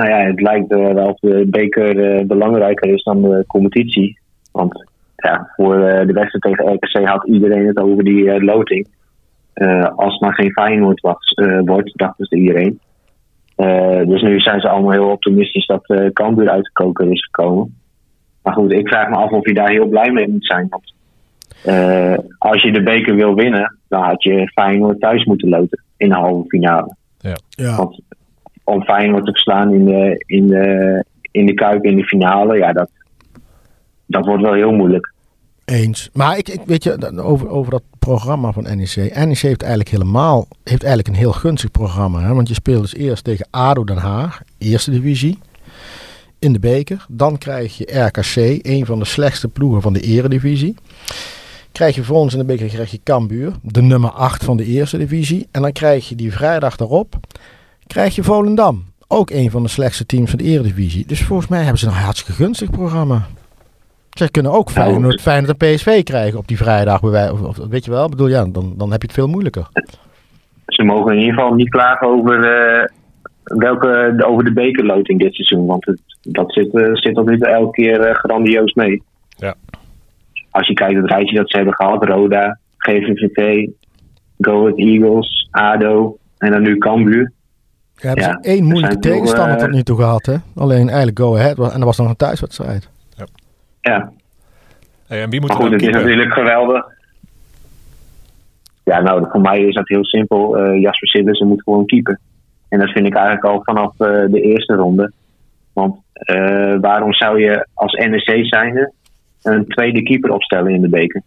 [0.00, 4.18] Nou ja, het lijkt eh, wel of de beker eh, belangrijker is dan de competitie.
[4.52, 4.84] Want
[5.16, 8.88] ja, voor eh, de wedstrijd tegen RKC had iedereen het over die eh, loting.
[9.52, 12.80] Eh, als het maar geen Feyenoord was, eh, wordt, dacht dus iedereen.
[13.56, 17.24] Eh, dus nu zijn ze allemaal heel optimistisch dat eh Cambuur uit de koker is
[17.24, 17.78] gekomen.
[18.42, 20.66] Maar goed, ik vraag me af of je daar heel blij mee moet zijn.
[20.68, 20.94] Want
[21.64, 26.08] eh, als je de beker wil winnen, dan had je Feyenoord thuis moeten loten in
[26.08, 26.96] de halve finale.
[27.48, 27.76] Ja.
[27.76, 28.00] Want
[28.70, 32.72] om Feyenoord te verslaan in de, in de, in de Kuip in de finale, ja,
[32.72, 32.90] dat,
[34.06, 35.12] dat wordt wel heel moeilijk.
[35.64, 36.10] Eens.
[36.12, 38.96] Maar ik, ik weet je, over, over dat programma van NEC.
[38.96, 42.20] NEC heeft eigenlijk helemaal, heeft eigenlijk een heel gunstig programma.
[42.20, 42.34] Hè?
[42.34, 45.38] Want je speelt dus eerst tegen ADO Den Haag, eerste divisie,
[46.38, 47.06] in de beker.
[47.08, 50.74] Dan krijg je RKC, een van de slechtste ploegen van de eredivisie.
[51.72, 54.98] Krijg je volgens in de beker krijg je Cambuur, de nummer 8 van de eerste
[54.98, 55.48] divisie.
[55.50, 57.16] En dan krijg je die vrijdag daarop,
[57.90, 58.84] krijg je Volendam.
[59.08, 61.06] Ook een van de slechtste teams van de eredivisie.
[61.06, 63.26] Dus volgens mij hebben ze een hartstikke gunstig programma.
[64.10, 67.02] Ze kunnen ook Feyenoord, Feyenoord en PSV krijgen op die vrijdag.
[67.02, 69.68] Of, of- weet je wel, Ik bedoel, ja, dan, dan heb je het veel moeilijker.
[70.66, 72.84] Ze mogen in ieder geval niet klagen over, eh,
[73.44, 75.66] welke, over de bekerloting dit seizoen.
[75.66, 79.02] Want het, dat zit, eh, zit toe elke keer eh, grandioos mee.
[79.36, 79.54] Ja.
[80.50, 83.66] Als je kijkt het rijtje dat ze hebben gehad, Roda, GVVV,
[84.38, 87.32] Go Ahead Eagles, ADO en dan nu Cambuur.
[88.00, 90.26] Ja, hebben Ja, ze één moeilijke tegenstander eh, tot nu toe gehad.
[90.26, 90.34] Hè?
[90.56, 91.58] Alleen eigenlijk Go Ahead.
[91.58, 92.88] En dat was nog een thuiswedstrijd.
[93.80, 94.12] Ja,
[95.06, 96.06] Hey, en wie moet Maar goed, dan het is keeper?
[96.08, 96.84] natuurlijk geweldig.
[98.84, 100.56] Ja, nou, voor mij is dat heel simpel.
[100.58, 102.18] Eh, Jasper Sillissen moet gewoon keeper.
[102.68, 105.12] En dat vind ik eigenlijk al vanaf eh, de eerste ronde.
[105.72, 108.92] Want eh, waarom zou je als NEC zijnde
[109.42, 111.22] een tweede keeper opstellen in de beker?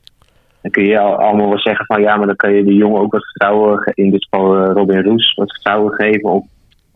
[0.62, 3.02] Dan kun je al- allemaal wel zeggen van ja, maar dan kan je de jongen
[3.02, 6.30] ook wat vertrouwen, in dit geval eh, Robin Roes, wat vertrouwen geven.
[6.30, 6.46] Of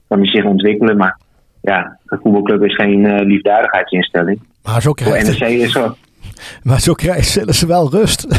[0.07, 0.97] kan hij zich ontwikkelen.
[0.97, 1.17] Maar
[1.61, 4.39] ja, een voetbalclub is geen eh, liefdadigheidsinstelling.
[4.63, 5.95] Maar zo krijgt, NEC is zo.
[6.63, 8.27] maar zo krijgt ze wel rust.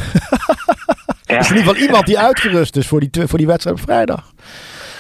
[1.29, 1.39] Ja.
[1.39, 4.33] Is in ieder geval iemand die uitgerust is voor die, voor die wedstrijd op vrijdag.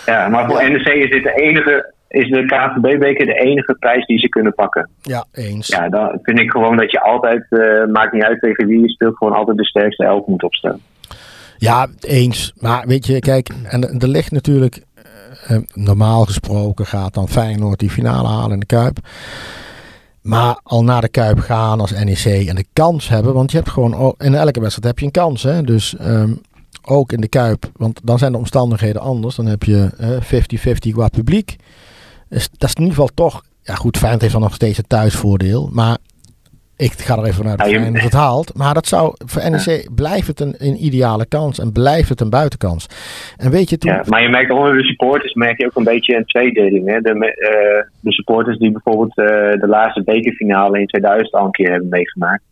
[0.06, 4.18] Ja, maar voor NEC is dit de enige, is de KNVB-beker de enige prijs die
[4.18, 4.90] ze kunnen pakken.
[5.02, 5.66] Ja, eens.
[5.66, 8.88] Ja, dan vind ik gewoon dat je altijd, eh, maakt niet uit tegen wie je
[8.88, 10.80] speelt, gewoon altijd de sterkste elf moet opstellen.
[11.58, 12.52] Ja, eens.
[12.60, 14.82] Maar weet je, kijk, en er ligt natuurlijk,
[15.72, 18.98] normaal gesproken gaat dan Feyenoord die finale halen in de Kuip.
[20.20, 23.70] Maar al naar de Kuip gaan als NEC en de kans hebben, want je hebt
[23.70, 25.42] gewoon, in elke wedstrijd heb je een kans.
[25.42, 25.62] Hè?
[25.62, 26.32] Dus ehm,
[26.82, 29.36] ook in de Kuip, want dan zijn de omstandigheden anders.
[29.36, 31.56] Dan heb je eh, 50-50 qua publiek.
[32.28, 34.88] Dus dat is in ieder geval toch, ja goed, Feyenoord heeft dan nog steeds het
[34.88, 35.68] thuisvoordeel.
[35.72, 35.98] Maar
[36.78, 38.56] ik ga er even vanuit dat Feyenoord het haalt.
[38.56, 42.30] Maar dat zou, voor NEC blijft het een, een ideale kans en blijft het een
[42.30, 42.88] buitenkans.
[43.36, 45.84] En weet je, toen, Ja, maar je merkt onder de supporters merk je ook een
[45.84, 46.88] beetje een tweedeling.
[46.88, 47.00] Hè?
[47.00, 51.70] De, eh, de supporters die bijvoorbeeld eh, de laatste bekerfinale in 2000 al een keer
[51.70, 52.42] hebben meegemaakt.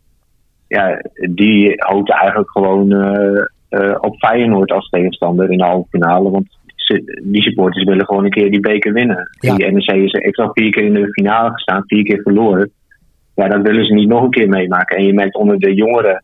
[0.69, 2.93] Ja, die hoopten eigenlijk gewoon
[3.69, 6.31] eh, op Feyenoord als tegenstander in de halve finale.
[6.31, 6.47] Want
[7.23, 9.31] die supporters willen gewoon een keer die beker winnen.
[9.41, 9.55] Ja.
[9.55, 12.71] Die NEC is, heeft al vier keer in de finale gestaan, vier keer verloren.
[13.37, 14.97] Ja, dat willen ze niet nog een keer meemaken.
[14.97, 16.23] En je merkt onder de jongere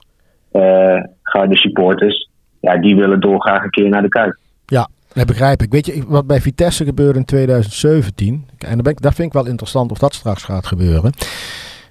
[0.50, 1.02] eh
[1.48, 2.28] de supporters,
[2.60, 4.36] ja, die willen doorgaan een keer naar de Kuip.
[4.66, 5.70] Ja, dat begrijp ik.
[5.70, 9.32] Weet je, wat bij Vitesse gebeurde in 2017, en daar, ben ik, daar vind ik
[9.32, 11.12] wel interessant of dat straks gaat gebeuren.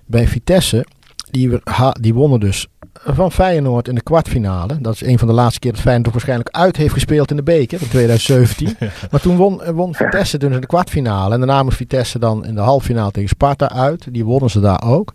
[0.05, 0.85] Bij Vitesse,
[1.31, 4.77] die, wonnen dus van Feyenoord in de kwartfinale.
[4.81, 7.43] Dat is een van de laatste keer dat Feyenoord waarschijnlijk uit heeft gespeeld in de
[7.43, 8.75] beker, in 2017.
[9.11, 11.33] Maar toen won, eh, won Vitesse dus in de kwartfinale.
[11.33, 14.13] En daarna moest Vitesse dan in de halffinale tegen Sparta uit.
[14.13, 15.13] Die wonnen ze daar ook.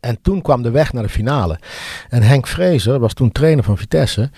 [0.00, 1.58] En toen kwam de weg naar de finale.
[2.08, 4.30] En Henk Vrezer was toen trainer van Vitesse.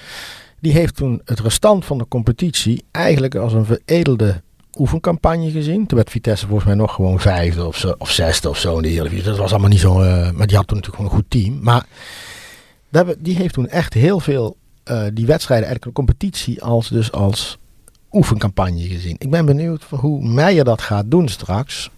[0.61, 4.43] Die heeft toen het restant van de competitie eigenlijk als een veredelde
[4.79, 5.87] oefencampagne gezien.
[5.87, 8.83] Toen werd Vitesse volgens mij nog gewoon vijfde of, zo, of zesde of zo in
[8.83, 9.23] de.
[9.23, 10.03] Dat was allemaal niet zo...
[10.03, 11.59] Uh, maar die had toen natuurlijk gewoon een goed team.
[11.63, 11.87] Maar
[13.19, 14.57] die heeft toen echt heel veel
[14.91, 17.59] uh, die wedstrijden, eigenlijk een competitie, als dus als
[18.13, 19.17] oefencampagne gezien.
[19.19, 21.91] Ik ben benieuwd hoe Meijer dat gaat doen straks.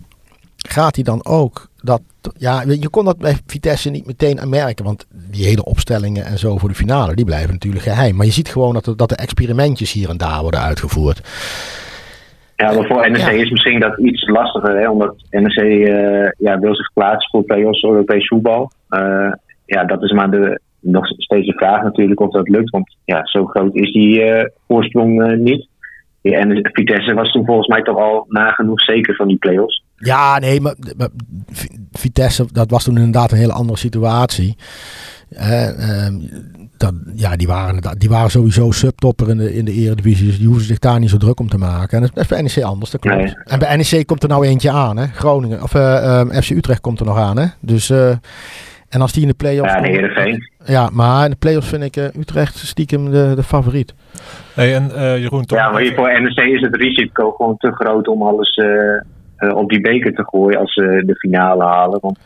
[0.57, 2.01] Gaat hij dan ook dat.
[2.37, 4.85] Ja, je kon dat bij Vitesse niet meteen merken.
[4.85, 8.17] Want die hele opstellingen en zo voor de finale, die blijven natuurlijk geheim.
[8.17, 11.21] Maar je ziet gewoon dat, er, dat de experimentjes hier en daar worden uitgevoerd.
[12.57, 14.89] Ja, maar voor NEC is misschien dat iets lastiger, hè?
[14.89, 18.71] omdat NEC uh, ja, wil zich plaatsen voor play-offs Europees voetbal.
[18.91, 19.33] Uh,
[19.65, 22.71] ja, dat is maar de, nog steeds de vraag natuurlijk of dat lukt.
[22.71, 25.69] Want ja, zo groot is die uh, voorsprong niet.
[26.23, 29.85] En Vitesse was toen volgens mij toch al nagenoeg zeker van die play-offs.
[29.97, 31.09] Ja, nee, maar, maar,
[31.93, 34.57] Vitesse, dat was toen inderdaad een hele andere situatie.
[35.31, 36.09] Uh,
[36.77, 40.27] dat, ja, die waren, die waren sowieso subtopper in de, in de eredivisie.
[40.27, 41.99] Dus die hoeven zich daar niet zo druk om te maken.
[41.99, 43.17] En dat is bij NEC anders, dat klopt.
[43.17, 43.35] Nee.
[43.45, 45.07] En bij NEC komt er nou eentje aan, hè.
[45.07, 47.47] Groningen, of uh, um, FC Utrecht komt er nog aan, hè.
[47.61, 47.91] Dus...
[47.91, 48.11] Uh,
[48.89, 49.73] en als die in de play-offs...
[49.73, 50.51] Ja, de Heerenveen.
[50.65, 53.95] Ja, maar in de play-offs vind ik uh, Utrecht stiekem de, de favoriet.
[54.55, 55.45] Hey, en uh, Jeroen...
[55.45, 59.57] Toch ja, maar hier voor NEC is het risico gewoon te groot om alles uh,
[59.57, 62.01] op die beker te gooien als ze de finale halen.
[62.01, 62.19] Want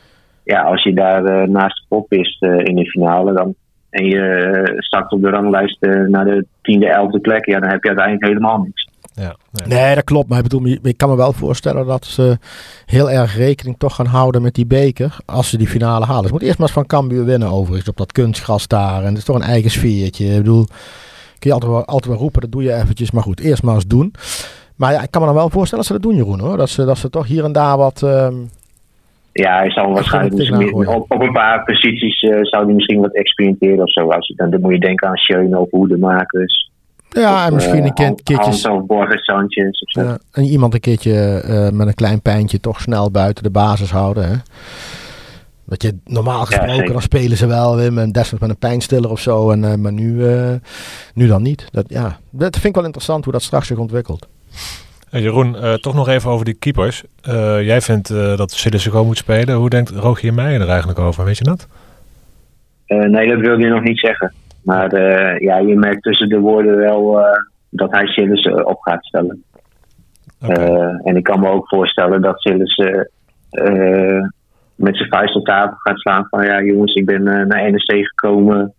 [0.44, 3.54] ja, als je daar naast de pop is in de finale dan,
[3.90, 7.88] en je start op de ranglijst naar de tiende, elfde plek, ja, dan heb je
[7.88, 8.88] uiteindelijk helemaal niks.
[9.14, 9.78] Ja, nee.
[9.78, 9.94] nee.
[9.94, 10.28] dat klopt.
[10.28, 12.38] Maar ik bedoel, ik kan me wel voorstellen dat ze
[12.86, 16.24] heel erg rekening toch gaan houden met die beker als ze die finale halen.
[16.24, 19.00] Ze moeten eerst maar eens van Cambuur winnen overigens op dat kunstgras daar.
[19.00, 20.26] En het is toch een eigen sfeertje.
[20.26, 20.66] Ik bedoel,
[21.38, 23.10] kun je altijd wel, altijd wel roepen, dat doe je eventjes.
[23.10, 24.14] Maar goed, eerst maar eens doen.
[24.76, 26.40] Maar ja, ik kan me dan wel voorstellen dat ze dat doen, Jeroen.
[26.40, 26.56] Hoor.
[26.56, 28.02] Dat, ze, dat ze toch hier en daar wat...
[28.02, 28.50] Um,
[29.32, 33.14] ja, hij zal waarschijnlijk misschien, op, op een paar posities uh, zou hij misschien wat
[33.14, 34.10] experimenteren of zo.
[34.10, 36.70] Als je, dan, dan moet je denken aan Schöne of Hoedemakers.
[37.08, 38.70] Ja, en misschien een keer, keertje...
[38.72, 40.00] of Borges Sanchez of zo.
[40.00, 43.90] Ja, en iemand een keertje uh, met een klein pijntje toch snel buiten de basis
[43.90, 44.28] houden.
[44.28, 44.34] Hè?
[45.64, 49.10] Dat je normaal gesproken, ja, dan spelen ze wel weer met, desnoods met een pijnstiller
[49.10, 49.50] of zo.
[49.50, 50.24] En, maar nu,
[51.14, 51.68] nu dan niet.
[51.70, 54.28] Dat, ja, dat vind ik wel interessant hoe dat straks zich ontwikkelt.
[55.10, 57.04] Jeroen, toch nog even over die keepers.
[57.60, 59.54] jij vindt dat Sillissen moet spelen.
[59.54, 61.24] Hoe denkt Rogier Meijer er eigenlijk over?
[61.24, 61.68] Weet je dat?
[62.86, 64.32] nee, dat wil je nog niet zeggen.
[64.62, 67.26] Maar uh, ja, je merkt tussen de woorden wel uh,
[67.70, 69.42] dat hij Sillis uh, op gaat stellen.
[70.42, 70.98] Okay.
[71.04, 72.76] en ik kan me ook voorstellen dat Sillis
[74.74, 78.74] met zijn vuist op tafel gaat slaan van ja jongens, ik ben naar NEC gekomen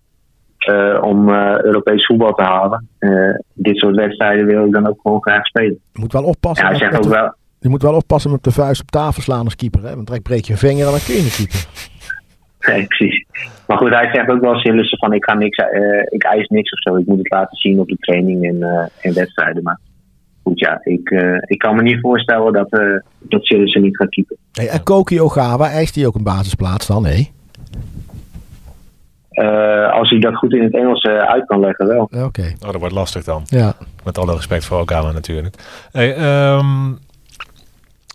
[1.01, 1.29] om
[1.63, 2.87] Europees voetbal te halen.
[3.53, 5.79] dit soort wedstrijden wil ik dan ook gewoon graag spelen.
[5.93, 6.65] Je moet wel oppassen.
[6.65, 9.43] Ja, hij zegt ook wel, je moet wel oppassen met de vuist op tafel slaan
[9.43, 9.83] als keeper.
[9.83, 9.95] Hè?
[9.95, 11.65] Want direct breek je een vinger en dan kun je niet keeper.
[12.67, 13.25] Nee, precies.
[13.67, 15.57] Maar goed, hij zegt ook wel Sillissen van ik, ga niks,
[16.05, 16.95] ik eis niks of zo.
[16.95, 19.63] Ik moet het laten zien op de training en, en wedstrijden.
[19.63, 19.79] Maar
[20.43, 21.09] goed, ja, ik,
[21.45, 22.69] ik kan me niet voorstellen dat,
[23.19, 24.37] dat Sillissen niet gaat keepen.
[24.51, 27.31] Hey, en Koki Ogawa, eist hij ook een basisplaats dan, nee?
[29.91, 32.01] Als hij dat goed in het Engels uit kan leggen, wel.
[32.01, 32.23] Oké.
[32.23, 32.55] Okay.
[32.59, 33.43] Oh, dat wordt lastig dan.
[33.45, 33.73] Ja.
[34.03, 35.55] Met alle respect voor Ogawa natuurlijk.
[35.91, 36.17] Hey,
[36.57, 36.99] um,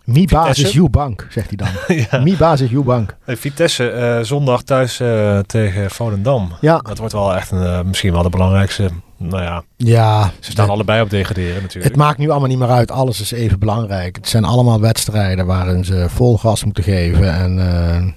[0.07, 1.97] Mi basis uw bank, zegt hij dan.
[2.11, 2.23] ja.
[2.23, 3.15] Mi basis uw bank.
[3.23, 6.51] Hey, Vitesse uh, zondag thuis uh, tegen Volendam.
[6.61, 6.77] Ja.
[6.77, 8.89] Dat wordt wel echt een, uh, misschien wel de belangrijkste.
[9.17, 11.85] Nou ja, ja ze staan allebei op degraderen natuurlijk.
[11.85, 12.91] Het maakt nu allemaal niet meer uit.
[12.91, 14.15] Alles is even belangrijk.
[14.15, 17.33] Het zijn allemaal wedstrijden waarin ze vol gas moeten geven.
[17.33, 18.15] En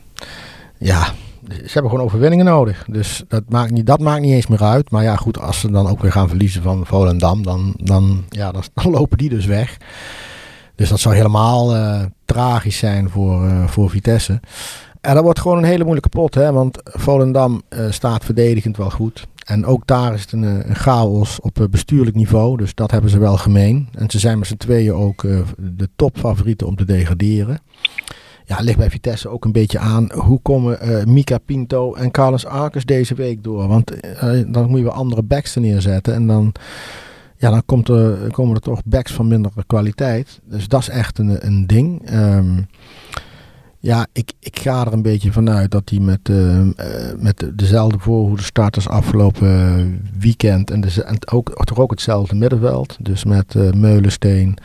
[0.78, 1.06] ja,
[1.54, 2.84] ze hebben gewoon overwinningen nodig.
[2.88, 4.90] Dus dat maakt, niet, dat maakt niet eens meer uit.
[4.90, 8.52] Maar ja, goed, als ze dan ook weer gaan verliezen van Volendam, dan, dan, ja,
[8.52, 9.76] dan, lopen die dus weg.
[10.74, 14.40] Dus dat zou helemaal uh, tragisch zijn voor, uh, voor Vitesse.
[15.00, 16.34] En dat wordt gewoon een hele moeilijke pot.
[16.34, 16.52] Hè?
[16.52, 19.26] Want Volendam uh, staat verdedigend wel goed.
[19.46, 22.56] En ook daar is het een, een chaos op bestuurlijk niveau.
[22.56, 23.88] Dus dat hebben ze wel gemeen.
[23.92, 25.22] En ze zijn met z'n tweeën ook
[25.56, 27.60] de topfavorieten om te degraderen.
[28.50, 30.12] Ja, ligt bij Vitesse ook een beetje aan.
[30.12, 30.78] Hoe komen
[31.12, 33.68] Mika Pinto en Carlos Arkes deze week door?
[33.68, 33.92] Want
[34.46, 36.14] dan moet je weer andere backs neerzetten.
[36.14, 36.52] En dan
[37.36, 40.40] ja, dan komt er, komen er toch backs van mindere kwaliteit.
[40.44, 42.12] Dus dat is echt een, een ding.
[42.12, 42.66] Um,
[43.78, 46.60] ja, ik, ik ga er een beetje vanuit dat hij met, uh,
[47.18, 52.96] met dezelfde voorhoede starters afgelopen weekend en, de, en ook, toch ook hetzelfde middenveld.
[53.00, 54.56] Dus met Meulensteen,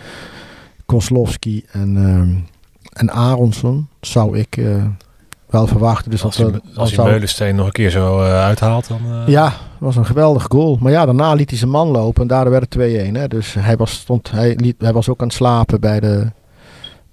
[0.86, 2.38] Koslowski en, uh,
[2.96, 4.60] en Aronson zou ik
[5.46, 6.12] wel verwachten.
[6.12, 9.02] Dus als, dat, hij, als Meulensteen nog een keer zo uithaalt, dan...
[9.26, 10.78] Ja, was een geweldig goal.
[10.80, 13.28] Maar ja, daarna liet hij zijn man lopen en daardoor werd het 2-1.
[13.28, 16.32] Dus hij was, stond, hij, liet, hij was ook aan het slapen bij de,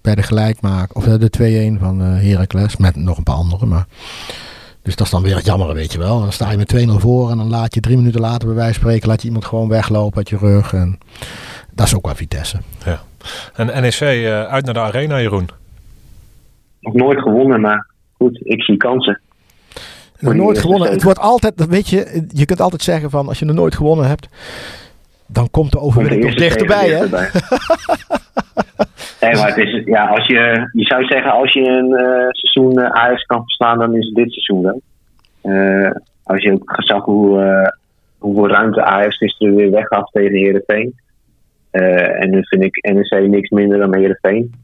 [0.00, 3.68] bij de gelijkmaak, of de 2-1 van Heracles, met nog een paar anderen.
[3.68, 3.86] Maar,
[4.82, 6.20] dus dat is dan weer het jammer, weet je wel.
[6.20, 8.72] Dan sta je met 2-0 voor en dan laat je drie minuten later bij wijze
[8.72, 10.72] van spreken, laat je iemand gewoon weglopen uit je rug.
[10.72, 10.98] En
[11.72, 12.58] dat is ook wel Vitesse.
[12.84, 13.02] Ja.
[13.54, 15.48] En NEC uit naar de arena, Jeroen?
[16.82, 19.20] Nog nooit gewonnen, maar goed, ik zie kansen.
[20.18, 20.90] Nog nooit gewonnen.
[20.90, 24.06] Het wordt altijd, weet je, je kunt altijd zeggen van als je nog nooit gewonnen
[24.06, 24.28] hebt,
[25.26, 26.98] dan komt de overwinning nog dichterbij, hè?
[29.20, 32.78] nee, maar het is, ja, als je, je zou zeggen, als je een uh, seizoen
[32.78, 34.80] uh, Ajax kan verslaan, dan is het dit seizoen wel.
[35.42, 35.90] Uh,
[36.22, 37.74] als je ook zag hoe,
[38.18, 40.94] hoeveel ruimte Ajax gisteren weer weggaf tegen Heerenveen.
[41.70, 44.54] en nu vind ik NEC niks minder dan Heerenveen.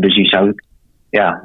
[0.00, 0.54] dus je zou
[1.10, 1.42] ja,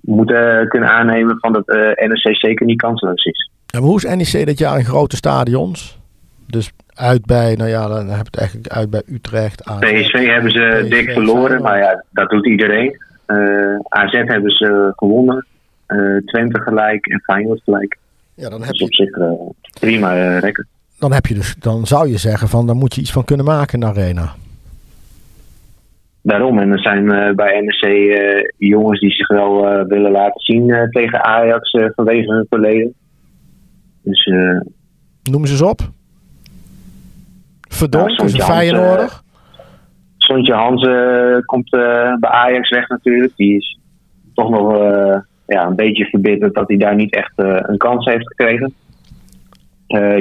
[0.00, 3.50] moeten kunnen aannemen van dat NEC zeker niet kansloos is.
[3.74, 5.98] En hoe is NEC dit jaar in grote stadions?
[6.46, 9.64] Dus uit bij, nou ja, dan heb je het eigenlijk uit bij Utrecht.
[9.64, 9.78] AZ.
[9.78, 12.96] PSV hebben ze dik verloren, maar ja, dat doet iedereen.
[13.26, 15.46] Uh, AZ hebben ze gewonnen.
[15.88, 17.98] Uh, Twente gelijk en Feyenoord gelijk.
[18.34, 18.84] Ja, dan heb dus je...
[18.84, 19.32] op zich uh,
[19.80, 20.66] prima record.
[20.98, 23.46] Dan, heb je dus, dan zou je zeggen van, dan moet je iets van kunnen
[23.46, 24.34] maken in de arena.
[26.28, 31.70] Daarom, en er zijn bij NEC jongens die zich wel willen laten zien tegen Ajax
[31.94, 32.94] vanwege hun verleden.
[34.02, 34.24] Dus,
[35.30, 35.80] Noem ze eens op.
[37.68, 39.20] Verdonk nou, is een Feyenoorder.
[40.16, 41.70] Sontje Hansen komt
[42.20, 43.32] bij Ajax weg natuurlijk.
[43.36, 43.78] Die is
[44.34, 44.72] toch nog
[45.46, 48.74] ja, een beetje verbitterd dat hij daar niet echt een kans heeft gekregen.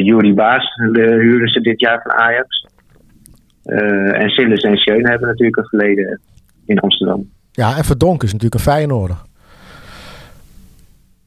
[0.03, 2.65] Jury Baas huren ze dit jaar van Ajax.
[4.13, 6.19] En Sillis en Schöne hebben natuurlijk een verleden
[6.65, 7.29] in Amsterdam.
[7.51, 9.17] Ja, en Verdonk is natuurlijk een Feyenoorder.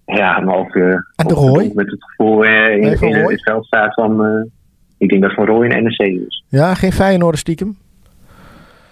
[0.07, 1.71] Ja, maar of, en de Roy?
[1.75, 4.51] met het gevoel in, in, in het veld staat van
[5.01, 6.45] ik denk dat Van Rooij een NEC is.
[6.49, 7.77] Ja, geen Feyenoord stiekem?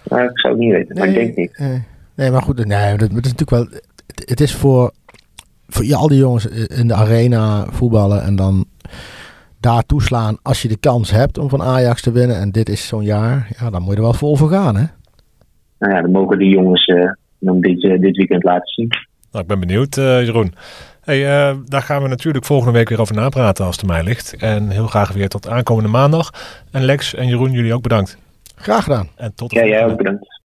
[0.03, 1.61] Nou, ik zou het niet weten, maar ik denk niet.
[2.15, 3.67] Nee, maar goed, nee, dat, is natuurlijk wel...
[4.25, 4.91] Het, is voor,
[5.67, 8.65] voor al die jongens in de arena voetballen en dan
[9.59, 12.39] daar toeslaan als je de kans hebt om van Ajax te winnen.
[12.39, 14.85] En dit is zo'n jaar, ja, dan moet je er wel vol voor gaan, hè?
[15.79, 18.87] Nou ja, dan mogen die jongens uh, dit, uh, dit weekend laten zien.
[19.31, 20.53] Nou, ik ben benieuwd, uh, Jeroen.
[21.01, 24.35] Hey, uh, daar gaan we natuurlijk volgende week weer over napraten als het mij ligt.
[24.37, 26.31] En heel graag weer tot aankomende maandag.
[26.71, 28.17] En Lex en Jeroen, jullie ook bedankt.
[28.55, 29.07] Graag gedaan.
[29.15, 30.28] En tot de ja, jij ook bedankt.